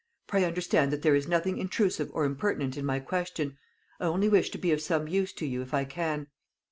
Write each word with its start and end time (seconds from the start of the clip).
Pray 0.25 0.43
understand 0.45 0.91
that 0.91 1.03
there 1.03 1.13
is 1.13 1.27
nothing 1.27 1.59
intrusive 1.59 2.09
or 2.15 2.25
impertinent 2.25 2.75
in 2.75 2.83
my 2.83 2.99
question. 2.99 3.59
I 3.99 4.05
only 4.05 4.29
wish 4.29 4.49
to 4.49 4.57
be 4.57 4.75
some 4.79 5.07
use 5.07 5.31
to 5.33 5.45
you, 5.45 5.61
if 5.61 5.75
I 5.75 5.85
can." 5.85 6.25